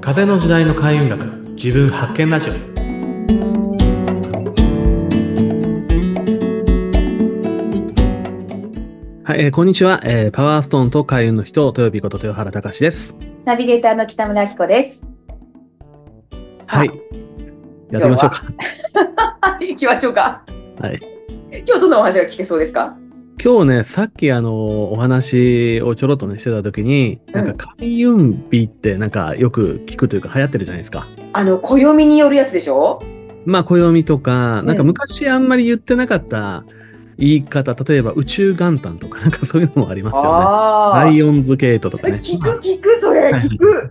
[0.00, 2.52] 風の時代の開運学自分発見ラジオ。
[9.24, 13.18] はい、えーこんにちは、えーパワーストーンと開運の人豊日こと豊原隆です。
[13.44, 15.06] ナビゲーターの北村明子です。
[16.68, 16.88] はい。
[17.90, 18.42] やってみましょうか。
[19.40, 19.58] は？
[19.60, 20.42] い、 行きましょうか。
[20.80, 21.00] はい。
[21.66, 22.96] 今日どんなお話が聞けそうですか？
[23.40, 31.08] 今日ねさっきあのお話をちょろっとねしてた時になんか開運日ってなんかよく聞くというか流行ってるじゃないですか。
[31.32, 33.00] あの、暦によるやつでしょ？
[33.44, 34.66] まあ暦とかうん。
[34.66, 36.64] なんか昔あんまり言ってなかった
[37.18, 40.28] 言い方例えば宇宙元旦とかなんかそういうのもありますよね。
[40.30, 42.20] あライオンズゲートとかね。
[42.22, 43.90] 聞く聞く、それ、聞く。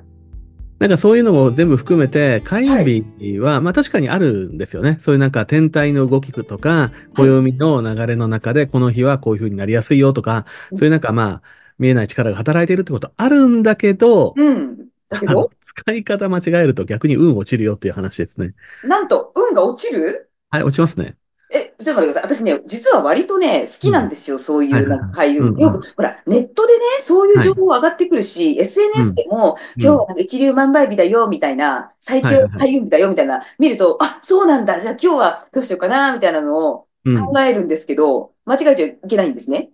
[0.81, 2.84] なんかそういうのも全部含めて、開運
[3.20, 4.98] 日は、まあ確かにあるんですよね。
[4.99, 11.41] そういうなんか天体の動きとか、暦の流れの中で、この日はこういう風になりやすいよとか、うんそういうなんかまあ、
[11.77, 14.88] 見えない力が働いているってことあるんだけど、うん。
[15.08, 18.56] だけど、使い方間違えると逆に運落ちるよっていう話ですね。
[18.84, 20.31] なんと、運が落ちる？
[20.50, 21.16] はい、落ちますね。
[21.53, 22.23] え、ちょっと待ってください。
[22.35, 25.49] 私ね、実は割とね、好きなんですよ、そういうなんか開運。
[25.49, 37.16] うんうんよく、ほら、ネットでね、そういう情報上がってくるし、SNS でも、うん今日はなんか一流万倍日だよ、みたいな、最強はいはいはい開運日だよ、みたいな、見ると、あ、そうなんだ、じゃあ今日はどうしようかな、みたいなのをうん。
[37.16, 39.72] 考えるんですけど、間違えちゃいけないんですね。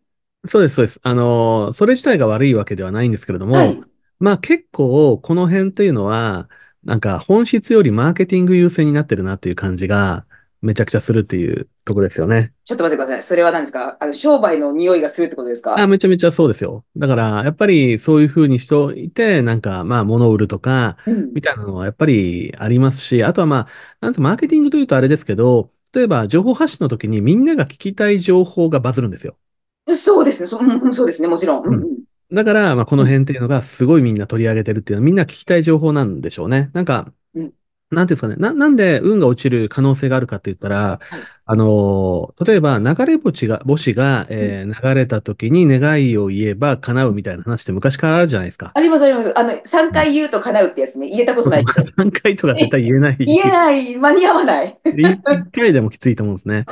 [0.48, 1.00] そうです、そうです。
[1.04, 3.82] あのーそれ自体が悪いわけではないんですけれども、はい。
[4.20, 6.50] まあ結構この辺っていうのは、
[6.84, 10.26] なんか本質よりマーケティング優先になってるなっていう感じが
[10.62, 12.54] めちゃくちゃするっていうところですよね。
[12.66, 13.24] ちょっと待ってください。
[13.24, 13.98] それは何ですか？
[14.00, 15.80] あの、商売の匂いがするってことですか？
[15.80, 16.84] あ、めちゃめちゃそうですよ。
[16.96, 23.68] だからやっぱりそういうふうにしておいて、なんかまあ物を売るとか、うんみたいなのはやっぱりありますし、あとはま
[24.02, 29.38] あ、なんマーケティングというとあれですけど、例えば情報発信の時にみんなが聞きたい情報がバズるんですよ。
[29.94, 30.48] そうですね。
[30.48, 31.28] そ,、うんうん、そうですね。
[31.28, 31.66] もちろん。
[31.66, 31.98] うんうん
[32.30, 36.70] だから、まあ、この辺っていうのがすごいみんな取り上げてるっていうのはみんな聞きたい情報なんでしょうね。
[36.74, 37.14] なんかうん、
[37.90, 38.36] なんていうんですかね。
[38.36, 41.20] な、なんで運が落ちる可能性があるかって言ったら、はい
[41.50, 48.74] あのー、例えば流れ星が、星が、えー流れた時に願いを言えば叶うみたいな話って昔からあるじゃないですか。
[48.76, 49.40] あります、あります。
[49.40, 51.08] あの、3回言うと叶うってやつね。
[51.08, 51.88] 言えたことないけど。
[51.96, 53.16] 何回とか絶対言えない。
[53.18, 54.68] 言えない、間に合わない。
[54.68, 56.66] って一一回でもきついと思うんですね。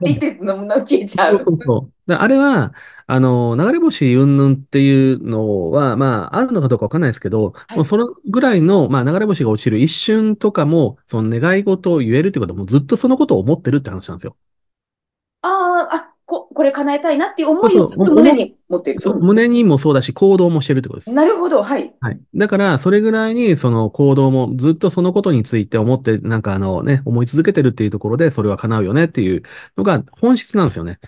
[0.00, 1.44] 言ってるのも消えちゃそうう。
[1.44, 2.01] そうそう。
[2.14, 2.74] あれは、
[3.06, 14.36] あの、流れ星云々っていうのは、まあ、あるのかどうかわかんないですけど、いもうそのぐらいの、まあ、流れ星が落ちる一瞬とかも、その願い事を言えるってことは、もうずっとそのことを思ってるって話なんですよ。
[15.42, 19.00] ああ、あ、こ、これ叶えたいなっていう思いをずっと胸に持ってる。
[19.00, 21.12] そう胸にもそうだし、行動もしてるってことです。
[21.12, 21.92] なるほど、はい。
[22.00, 22.20] はい。
[22.34, 29.42] だから、それぐらいに、その行動もずっとそのことについて思って、なんかあのね、思い続けてるっていうところで、それは叶うよねっていう
[29.76, 31.00] のが本質なんですよね。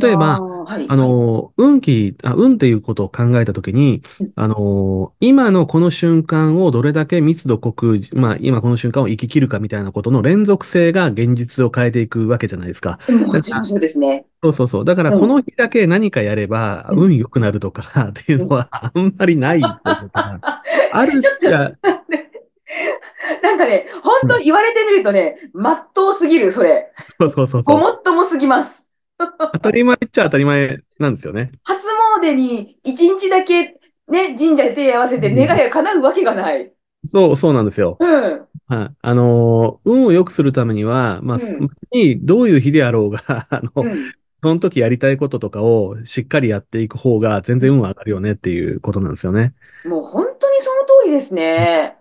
[0.00, 0.86] 例えば、あーはい。
[0.88, 12.98] あの、運気、あ、運っていうことを考えたときにうん、あの、今のこの瞬間をどれだけ密度濃く、まあ、今この瞬間を生き切るかみたいなことの連続性が現実を変えていくわけじゃないですか。
[13.08, 14.24] もちろんそうですね。
[14.42, 14.84] そうそうそう。
[14.84, 19.68] だから、うんこの日だけ何かやれば、うん運良くなるとか っていうのはあんまりないっと
[20.12, 20.40] が
[20.92, 21.72] あるっちょっとちゃ、
[23.42, 26.92] なんかね、本当言われてみるとね、まっとうすぎる、それ。
[27.18, 27.80] そうそうそうごそう。
[27.92, 28.91] もっともすぎます。
[29.52, 31.52] 当たり前っちゃ当たり前なんですよね。
[31.64, 31.86] 初
[32.20, 33.78] 詣に一日だけ
[34.08, 36.72] ね、神社で手を合わせて願いが叶うわけがない。
[37.04, 37.96] そう、そうなんですよ。
[37.98, 38.46] うん。
[38.68, 38.94] はい。
[39.00, 44.12] あのー、運を良くするためには、まあ、うんにどういう日であろうが、 あの、うん。
[44.42, 49.54] その時やりたいこととかをしっかりやっていく方が全然運は上がるよねっていうことなんですよね。
[49.84, 51.96] もう本当にその通りですね。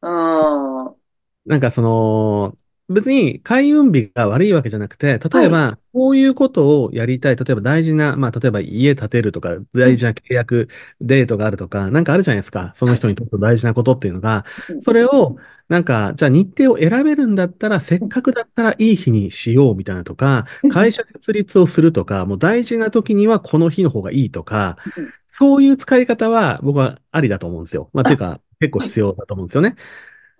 [0.00, 0.94] うん。
[1.44, 2.56] なんかその、
[2.88, 7.36] 別に開運日が悪いわけじゃなくて、例えば、こういうことをやりたい。
[7.36, 10.68] 例えば大事な、まあ、例えば家建てるとか、大事な契約、
[11.00, 12.72] デートがあるとか、なんかあるじゃないですか。
[12.74, 14.44] その人にとって大事なことっていうのが、
[14.80, 15.36] それを、
[15.68, 27.88] なんか、じゃあ日程を選べるんだったら、せっかくだったらいい日にしようみたいなとかうん、会社設立をするとか、もう大事な時にはこの日の方がいいとかうん、そういう使い方は僕はありだと思うんですよ。
[27.94, 29.76] まあ、ていうか、結構必要だと思うんですよね。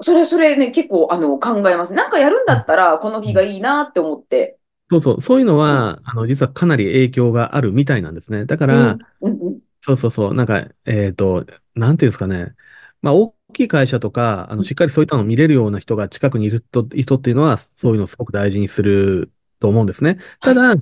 [0.01, 1.95] それ、それね、結構、あの、考えます。
[1.95, 4.59] なんかやるんだったら、この日がいいなって思って。
[4.91, 8.45] そうそう、そういうのは、あの、実はかなり影響があるみたいなんですね。
[8.45, 9.61] だから、うん、うん、うん。
[9.81, 12.55] そうそうそう、なんか、えっと、なんていうんですかね。
[13.03, 20.19] まあ、大きい会社とか、あの、しっかりそういったのを見れるような人が近くにいると人っていうのは、そういうのをすごく大事にすると思うんですね。
[20.41, 20.75] ただ、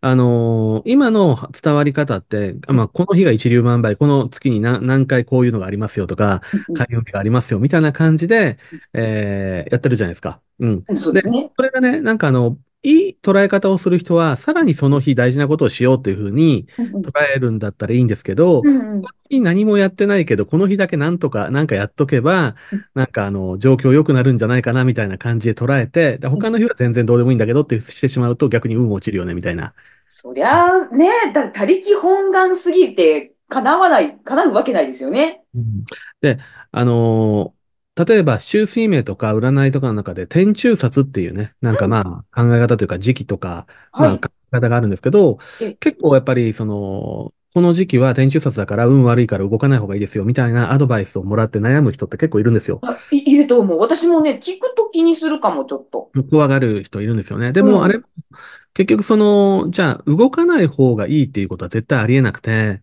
[0.00, 6.42] あのー今の伝わり方って、まあ、この日が一粒万倍、この月に何何回こういうのがありますよとか、
[6.74, 8.58] 開運日がありますよ、みたいな感じで、
[8.92, 10.40] えーやってるじゃないですか。
[10.58, 10.84] うん。
[10.88, 11.50] うんそうですね。
[11.56, 16.66] それがね、なんかあの、いい捉え方をする人は、さらにその日大事なことをしようというふうに。
[16.76, 19.02] 捉えるんだったらいいんですけど、うんうん。
[19.42, 22.56] 何もやってないけど、この日だけなんとか、なんかやっとけば、
[22.94, 29.72] なんかあの、状況良くなるんじゃないかなみたいな感じで捉えて、で他の日は全然どうでもいいんだけどってしてしまうと逆に運落ちるよねみたいな。
[30.08, 35.42] そりゃあね、だ他力本願すぎて叶わない、叶うわけないですよね。
[35.54, 35.84] うん
[36.20, 36.38] で、
[36.70, 37.53] あのー
[37.96, 44.20] 例えば、週水明とか占いとかの中で、天中殺っていうね、なんかまあ、考え方というか時期とか、まあ、はい。
[44.20, 52.80] 考え方があるんですけど、え、結構やっぱり、その、この時期は天中殺だから運悪いから動かない方がいいですよ、みたいなアドバイスをもらって悩む人って結構いるんですよ。
[52.82, 53.78] あ、い、いると思う。
[53.78, 56.10] 私もね、聞くと気にするかも、ちょっと。
[56.30, 57.52] 怖がる人いるんですよね。
[57.52, 58.04] でうも、あん。
[58.76, 62.80] れ、結局その、じゃあ、動かない方がいいっていうことは絶対ありえなくて、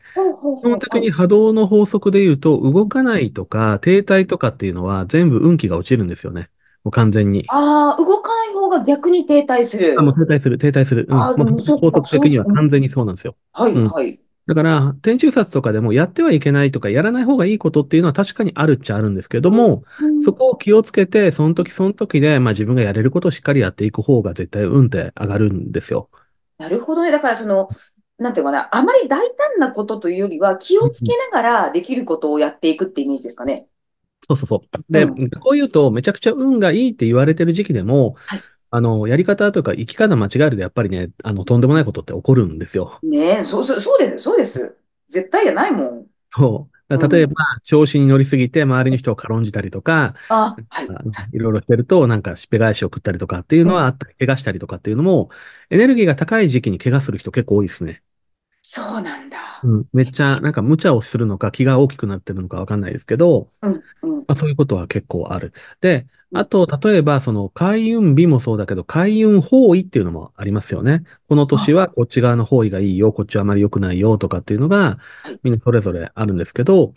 [0.61, 0.79] 基本。
[0.79, 6.49] 的に波動の法則で言うと、動かないとか停滞とかっていうのは全部運気が落ちるんですよね。
[6.83, 7.45] もう完全に。
[7.49, 10.23] ああ、動かない方が逆に停滞すあ、もる。
[10.23, 11.05] う停滞する、停滞する。
[11.09, 11.17] うん。
[11.17, 12.39] もう法則的に。
[12.39, 13.35] は完全にそうなんですよ。
[13.53, 13.87] はい、うん。
[13.87, 14.19] はい。
[14.47, 20.21] だから、天中殺とかでもやってはいけないとか、やらない方がいいことっていうのは確かにあるっちゃあるんですけども、うん。
[20.23, 26.09] そこを気をつけて、その時その時で、まあ自分がやれることをしっかりやっていく方が絶対運って上がるんですよ。
[26.57, 27.11] なるほどね。
[27.11, 27.69] だからその、
[28.17, 33.67] なんていうのかな、あまり大胆なことというよりは、気をつけうんながらできることをやっていくってイメージですかね。
[34.27, 34.91] そうそうそう。
[34.91, 35.29] で、うん。
[35.29, 38.41] こういうと、めちゃくちゃ運がいいって言われてる時期でも、はい。
[38.71, 43.03] あの、やり方とか、生き方間違えると、やっぱりね、あの、とんでもないことって起こるんですよ。
[43.03, 44.77] ねえ、そう、そう、そうです、そうです。
[45.07, 46.07] 絶対じゃないもん。
[46.33, 46.97] そう。
[47.09, 47.41] 例えば、ん。
[47.63, 50.97] 調子に乗りすぎて、周りの人を軽んじたりとか、あ、はい。
[51.33, 55.29] いろいろしてると、なんか、しっぺ返しを食ったりとかっていうのはあえ、ったり、怪我したりとかっていうのも、
[55.69, 58.03] エネルギーが高い時期に怪我する人結構多いですね。
[58.63, 59.37] そうなんだ。
[59.63, 59.89] うん。
[59.93, 65.53] めっちゃ、なんか、無茶をするのか、気が大きくなってるのかわかんないですけど、うん、うん、まあ、そういうことは結構ある。
[65.81, 66.07] で、うん。
[66.33, 71.03] あと、例えば、その、開運日もそうだけど、開運方位っていうのもありますよね。
[71.27, 75.41] この年あ、はこっち側の方位がいいよ、こっちはあまり良くないよとかっていうのが、はい。
[75.43, 76.93] みんなそれぞれあるんですけど、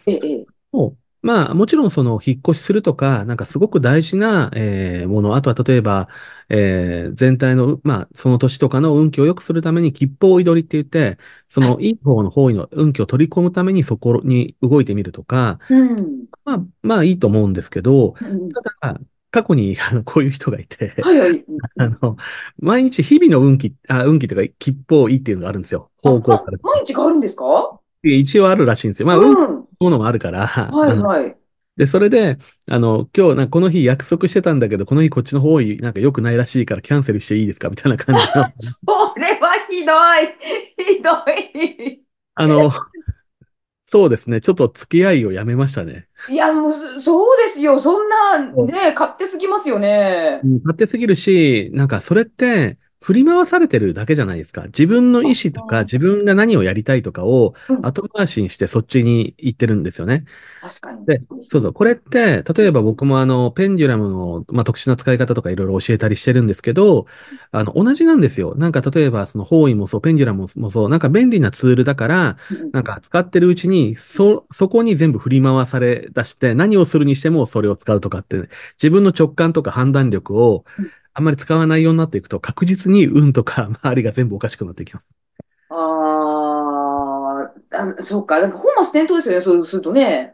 [1.23, 6.09] まあ、もちろんその、引っ越しするとか、なんかすごく大事な、えーもの、あとは例えば、
[6.51, 10.87] えー全体の、まあ、その年とかの運気を良くするために、吉報追い取りって言っ
[11.17, 11.77] て、そはい。
[11.77, 16.27] の、いい方の方位の運気を取り込むためにそこに動いてみるとか、うん。
[16.45, 18.59] まあ、まあいいと思うんですけど、うん。
[18.81, 19.01] ただ、
[19.35, 21.45] 過去にあのこういう人がいて、はい、はい。
[21.79, 22.17] あの、
[22.59, 25.91] 毎日日々の運気、あ、運気というか、吉報いいっていうのがあるんですよ。
[26.05, 26.59] あ、方向かま、ら。
[26.63, 27.81] 毎日変わるんですか？
[28.05, 29.09] 一応あるらしいんですよ。
[29.09, 29.65] まあ、運うん。
[29.81, 31.37] ものもあるから、はい、はい。
[31.77, 32.39] で、それで、
[32.71, 37.69] あの、今日、なこの日約束してたんだけど、この日こっちの方位、なんか良くないらしいからキャンセルしていいですか？
[37.71, 39.93] みたいな感じの、 それはひど
[40.85, 40.95] い。
[40.97, 42.01] ひどい。
[42.37, 42.71] あの、
[43.95, 44.41] そうですね。
[44.41, 46.09] ちょっと付き合いをやめましたね。
[46.29, 47.79] いや、もう、そそうですよ。
[47.79, 50.41] そんな、ね、勝手すぎますよね。
[50.43, 54.63] うん勝手すぎるし、なんかそれって振り回されてるだけじゃないですか。
[54.65, 57.87] 自分のあ、意思とか自分が何をやりたいとかをうん。
[57.87, 60.25] 後回しにしてそっちに行ってるんですよね。
[60.63, 61.05] 確かに。
[61.05, 61.61] で、そう。
[61.61, 61.73] そう。
[61.75, 67.07] これって、例えば僕もあの、ペンデュラムの、まあ、特殊な使い方とかいろいろ教えたりしてるんですけど、
[67.53, 68.55] あの、同じなんですよ。
[68.57, 72.37] なんか例えばその方位もそう、ペンデュラムもそう、なんか便利なツールだから、
[72.73, 78.49] なんか使ってるうちに、そ、そこに全部振り回され出して、何をするにしてもそれを使うとかって、
[78.83, 85.07] 自分の直感とか判断力をうんあんまり使わないようになっていくと、確実に運とか 周りが全部おかしくなってきます。
[85.69, 88.41] あーあ、そうか。
[88.41, 89.41] なんか本末転倒ですよね。
[89.43, 90.34] そうするとね。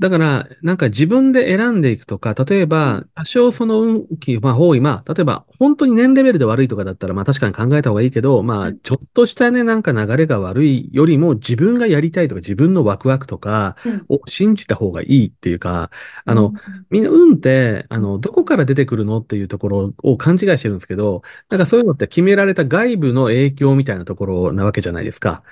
[0.00, 2.94] だから、なんか自分で選んでいくとか、例えうん。
[2.96, 8.80] ば、多少その運気、まあ方位、まあ、例えば、本当に年レベルで悪いとかだったら、まあ確かに考えた方がいいけど、まあ、うん。
[8.82, 14.08] ちょっとしたね、なんか流れが悪いよりも、自分がやりたいとか、自分のワクワクとかうん。
[14.08, 15.90] を信じた方がいいっていうか、
[16.24, 16.86] あの、うん。
[16.90, 25.44] みんな運って、あうんの、どこから出てくるのっていうところを勘違いしてるんですけど、なんかそういうのって決められた外部の影響みたいなところなわけじゃないですか。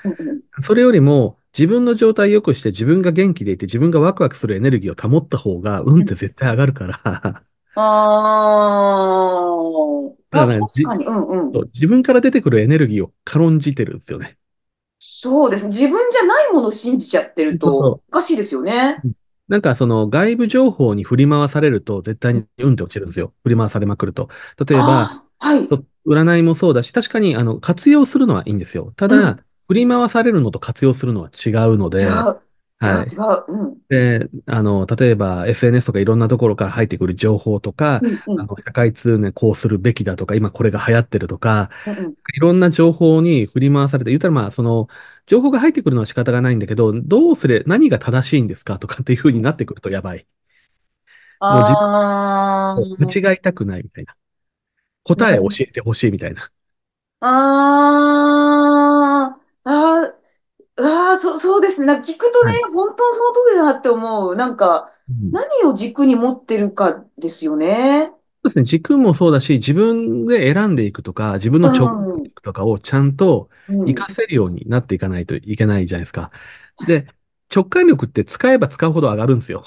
[0.65, 7.01] それよりも、自分の状態を良くして自分が元気でいて自分がワクワクするエネルギーを保った方が運って絶対上がるから。
[7.05, 7.43] だ
[7.75, 7.83] あ
[10.11, 11.71] あ、た、からね、じ、確かに、うんうん。
[11.75, 14.39] 自分から出てくるエネルギーを軽んじてるんですよね。
[14.99, 15.69] そうですね。
[15.69, 19.03] 自分じゃないものを信じちゃってると、おかしいですよね。
[19.05, 19.09] う。
[19.49, 23.35] なんかその外部情報に振り回されると絶対うんって落ちるんですよ。
[23.43, 24.29] 振り回されまくると。
[24.67, 25.69] 例えば、はい。
[25.69, 28.93] と占いもそうだし、確かにあの活用するのはいいんですよ。
[28.97, 29.45] ただ、うん。
[29.73, 32.43] 振り回されるのと活用するのは違うので、違う。
[32.83, 33.07] 違う、はい。
[33.07, 33.45] 違う。
[33.49, 33.83] うん。
[33.89, 41.99] で、あの、例えば SNS とかいろんなところから入ってくる情報とか、うん、うん、あの、社会通念こうするべきだとか、今これが流行ってるとか、うん。
[41.99, 44.89] うんいろんな情報に振り回されて、言ったらまあ、その、
[45.27, 50.27] 情報が入ってくるのは仕方がないんだけど、どうすれ、何が正しいんですかとか っていう風になってくるとやばい。
[51.49, 51.81] もう自分
[52.75, 54.17] ああ、を間違いたくないみたいな。
[55.05, 56.51] 答えを教えてほしいみたいな。
[57.21, 57.29] あ
[59.65, 61.87] あ、あーあー、そ、そうですね。
[61.87, 62.73] なんか聞くとね、はい。
[62.75, 64.37] 本当にその通りだなって思う。
[64.37, 68.13] なんか、うん何を軸に持ってるかですよね。
[68.45, 68.65] そうですね。
[68.65, 73.49] 軸もそうだし、自分で選んでいくとか、自分の直感うん、力とかをちゃんと
[73.85, 74.07] 活うん。
[74.09, 76.33] かせるようになっていかないといけないじゃないですか。
[76.77, 77.07] 確で、
[77.55, 79.65] 直感力って使えば使うほど上がるんですよ。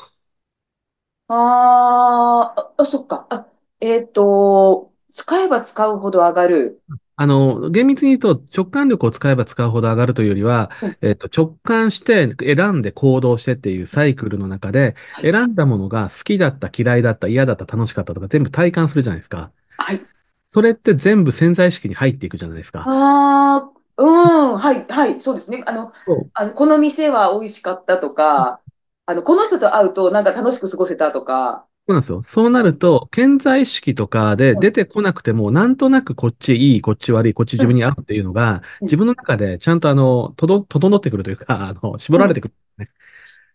[1.28, 3.28] あーあ、あ、そっか。
[3.30, 6.84] あ、えっと、使えば使うほど上がる。
[7.18, 15.32] あの、厳密に言うと直感力を使えば使うほど上がるというよりは、うん、えっと、直感して選んで行動してっていうサイクルの中で、はい。
[15.32, 19.52] 選んだものが好きだった、嫌いだった、嫌だった、楽しかったとか全部体感するじゃないですか。
[19.78, 20.02] はい。
[20.48, 22.82] それって全部潜在意識に入っていくじゃないですか。
[22.86, 25.64] ああ、うん、はい、はい、そうですね。
[25.66, 25.92] あの、
[26.34, 28.60] あの、この店は美味しかったとか、
[29.06, 31.66] あの、この人と会うとなんか楽しく過ごせたとか。
[31.88, 32.22] そうなんですよ。
[32.24, 38.88] そうなうん、ると、潜在意識とかでうん、出てこなくても、なんとなくこっちいい、こっち悪い、こっちうん、自分に合うっていうのが、うん。
[38.88, 42.90] 自分の中でちゃんとあの、とど、整ってくるというか、あの、絞うんられてくる、ね。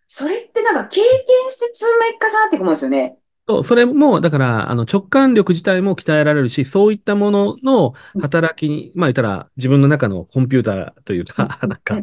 [0.06, 3.16] それってなんか経験して積み重なっていくもんですよね。
[3.48, 12.00] そう、それも、だから、あの、直感力自体も鍛えられるし、そういったもののうん、働きに、まあ言ったら、自分の中のコンピューターといううん、か、 なんか。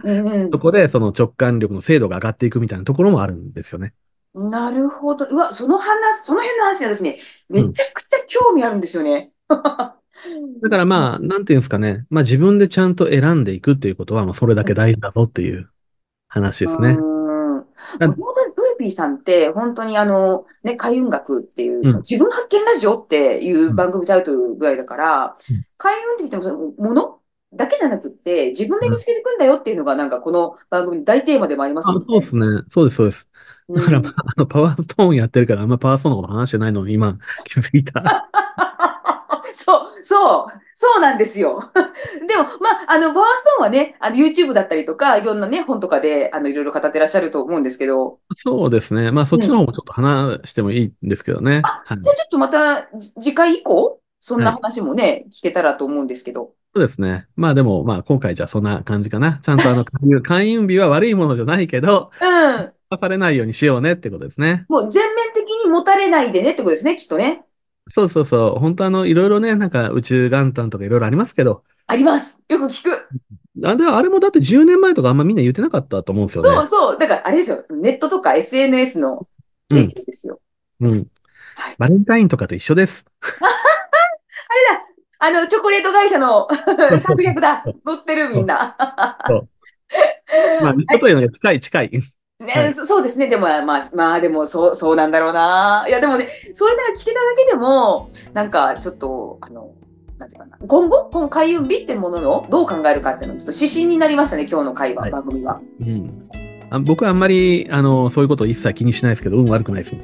[0.52, 3.94] そこでその直感力の精度が上がっていくみたいなところもあるんですよね。
[4.38, 5.26] うんなるほど。
[5.26, 7.68] うわ、その話、その辺の話はですね、うん。
[7.68, 9.32] めちゃくちゃ興味あるんですよね。
[9.50, 12.06] だからまあ、なんていうんですかね。
[12.10, 15.70] まあ自分でちゃんと選んでいくっていうことは、まあそれだけ大事だぞっていう
[16.28, 16.90] 話うですね。
[16.90, 16.98] ーん。
[17.58, 21.98] あもともとルーピーさんって、本当にあの、ね、開運学っていう、うん。
[21.98, 23.76] 自分発見ラジオっていううん。
[23.76, 25.66] 番組タイトルぐらいだから、うん。
[25.78, 27.20] 開運って言ってももの
[27.54, 32.06] だけじゃなくって、自分で見つけていくんだよっていうのが、なんかこの番組の大テーマでもありますあ、もんね。
[32.08, 32.46] そうですね。
[32.68, 33.30] そうです、そうです。
[33.74, 34.18] だから、まうん。
[34.18, 38.04] あ、あの、パワーストーンやってるから、あんまパワーストーンのこと話してないのに今気づいた。
[39.54, 41.60] そう、そう、そうなんですよ。
[42.28, 49.12] でも、まあ、あの、パワーストーンはね、あの、YouTube だったりとか、いろんなね、本とかで、あの、いろいろ語ってらっしゃると思うんですけど、そうですね。
[49.12, 49.44] まあそっうん。
[49.44, 51.62] ちの方もちょっと話してもいいんですけどね。
[51.62, 51.98] あ、はい。
[52.02, 54.62] じゃあちょっとまた、じ次回以降、そんなはい。
[54.62, 56.56] 話もね、聞けたらと思うんですけど。
[56.76, 57.28] そうですね。
[57.36, 59.40] まあでも、まあ今回じゃあそんな感じかな。
[59.44, 62.26] ちゃんとあの、開運開運日は悪いものじゃないけど、う
[62.64, 62.77] ん。
[62.92, 64.66] 騙されないようにしようねってことですね。
[64.70, 67.44] もう全面的に持たれないでねってことですね、きっとね。
[67.90, 68.60] そうそうそう。
[68.60, 72.42] 本当あの、いろいろね、なんか宇宙元旦とかいろいろありますけど、あります。
[72.50, 73.08] よく聞く。
[73.64, 76.50] あ、であれもだって10年前とかあんまみんな言ってなかったと思うんですよね。
[76.50, 76.98] そうそう。
[76.98, 77.66] だからあれですよ。
[77.72, 79.28] ネットとか SNS の
[79.70, 79.88] 影うん。
[79.88, 80.42] 響ですよ。
[80.82, 81.08] うん。
[81.56, 81.76] はい。
[81.78, 83.06] バレンタインとかと一緒です。
[83.32, 84.86] あれだ。
[85.20, 86.48] あの、チョコレート会社の
[87.00, 87.64] 策略だ。
[87.86, 88.76] 乗ってるみんな。
[89.28, 89.50] そう
[90.60, 91.02] まあ、はい。
[91.02, 91.92] 例えば近い近い。
[92.40, 92.74] はね、い。
[92.74, 93.28] そそうですね。
[93.28, 95.86] でも、まあ、まあ、でも、そう、そうなんだろうな。
[95.88, 99.72] いや、でもね、それだけ聞けただけでも、なんか、ちょっと、あの、
[100.20, 100.58] なんていうかな。
[100.68, 105.12] 今後、この開運日ってもののどう考えるかっていうの、ちょっと指針になりましたね、今日の会話、はい。
[105.12, 105.60] 番組は。
[105.82, 106.30] うん。
[106.70, 109.96] あ、僕はあんまり、あの、そういうことを一切気にしないですけど、運悪くないです。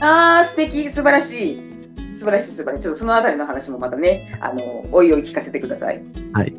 [0.00, 1.74] ああ、素敵、素晴らしい。
[2.12, 2.82] 素晴らしい、素晴らしい。
[2.82, 6.00] ちょっとそのあたりの話もまたね、あの、おいおい聞かせてください。
[6.32, 6.54] はい。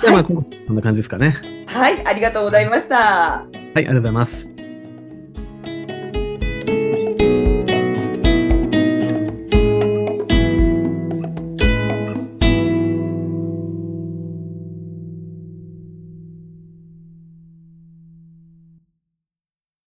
[0.00, 0.34] じゃあまあ、はい。
[0.66, 1.36] こんな感じですかね。
[1.66, 2.96] はい、ありがとうございました。
[2.96, 4.49] はい、ありがとうございます。